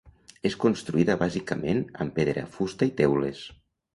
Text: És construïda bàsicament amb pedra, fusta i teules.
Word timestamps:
És 0.49 0.53
construïda 0.61 1.17
bàsicament 1.23 1.83
amb 2.05 2.15
pedra, 2.17 2.45
fusta 2.57 2.91
i 2.93 2.97
teules. 3.03 3.45